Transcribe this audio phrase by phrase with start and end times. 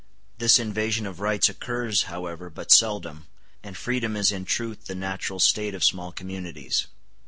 [0.39, 3.27] This invasion of rights occurs, however, but seldom,
[3.61, 6.87] and freedom is in truth the natural state of small communities.